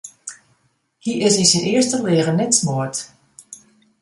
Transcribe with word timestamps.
Hy 1.03 1.11
is 1.27 1.35
yn 1.41 1.49
syn 1.51 1.69
earste 1.73 1.97
leagen 2.05 2.37
net 2.39 2.57
smoard. 2.59 2.95